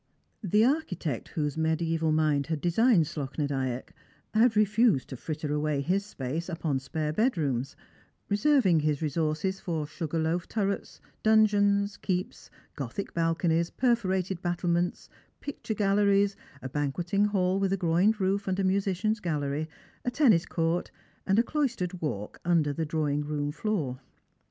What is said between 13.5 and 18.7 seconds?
perforated battlements, picture galleries, a banqoeting ball with a groined roof and a